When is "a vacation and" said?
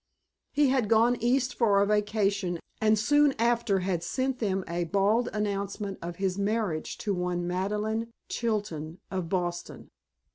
1.79-2.97